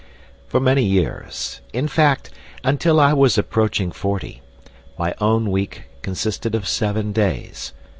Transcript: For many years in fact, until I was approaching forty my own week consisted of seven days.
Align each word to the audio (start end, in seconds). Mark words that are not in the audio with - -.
For 0.47 0.59
many 0.59 0.83
years 0.83 1.61
in 1.73 1.87
fact, 1.87 2.31
until 2.63 2.99
I 2.99 3.13
was 3.13 3.37
approaching 3.37 3.91
forty 3.91 4.41
my 4.97 5.13
own 5.21 5.51
week 5.51 5.83
consisted 6.01 6.55
of 6.55 6.67
seven 6.67 7.11
days. 7.11 7.71